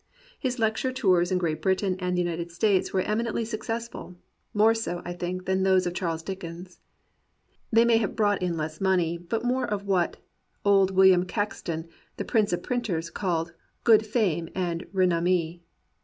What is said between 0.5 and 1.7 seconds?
lecture tours in Great